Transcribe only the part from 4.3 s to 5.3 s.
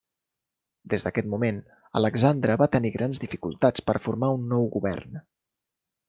un nou govern.